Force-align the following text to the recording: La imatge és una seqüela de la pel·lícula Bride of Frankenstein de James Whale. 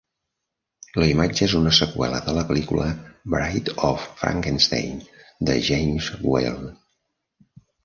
La 1.01 1.09
imatge 1.09 1.43
és 1.47 1.53
una 1.59 1.73
seqüela 1.79 2.21
de 2.29 2.33
la 2.37 2.45
pel·lícula 2.53 2.87
Bride 3.35 3.77
of 3.91 4.09
Frankenstein 4.23 4.99
de 5.51 5.61
James 5.71 6.11
Whale. 6.33 6.75